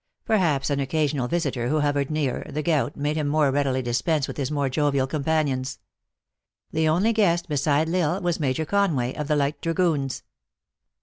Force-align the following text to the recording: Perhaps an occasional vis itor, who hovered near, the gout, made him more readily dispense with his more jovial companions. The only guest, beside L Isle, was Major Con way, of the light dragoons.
Perhaps 0.25 0.71
an 0.71 0.79
occasional 0.79 1.27
vis 1.27 1.45
itor, 1.45 1.69
who 1.69 1.81
hovered 1.81 2.09
near, 2.09 2.43
the 2.49 2.63
gout, 2.63 2.95
made 2.97 3.15
him 3.15 3.27
more 3.27 3.51
readily 3.51 3.83
dispense 3.83 4.27
with 4.27 4.35
his 4.35 4.49
more 4.49 4.67
jovial 4.67 5.05
companions. 5.05 5.77
The 6.71 6.87
only 6.87 7.13
guest, 7.13 7.47
beside 7.47 7.87
L 7.87 8.13
Isle, 8.15 8.21
was 8.23 8.39
Major 8.39 8.65
Con 8.65 8.95
way, 8.95 9.13
of 9.13 9.27
the 9.27 9.35
light 9.35 9.61
dragoons. 9.61 10.23